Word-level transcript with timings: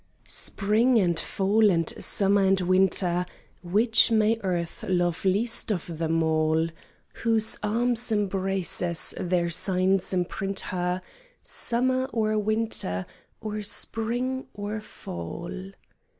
XIV 0.25 0.29
Spring, 0.31 0.97
and 0.99 1.19
fall, 1.19 1.69
and 1.69 1.93
summer, 2.03 2.41
and 2.41 2.59
winter, 2.61 3.23
Which 3.61 4.09
may 4.09 4.39
Earth 4.43 4.83
love 4.87 5.23
least 5.25 5.71
of 5.71 5.99
them 5.99 6.23
all, 6.23 6.69
Whose 7.17 7.59
arms 7.61 8.11
embrace 8.11 8.81
as 8.81 9.13
their 9.19 9.51
signs 9.51 10.11
imprint 10.11 10.61
her, 10.73 11.03
Summer, 11.43 12.05
or 12.07 12.35
winter, 12.39 13.05
or 13.41 13.61
spring, 13.61 14.47
or 14.55 14.79
fall? 14.79 15.51